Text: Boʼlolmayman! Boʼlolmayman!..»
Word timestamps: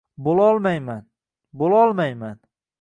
Boʼlolmayman! 0.25 1.03
Boʼlolmayman!..» 1.57 2.37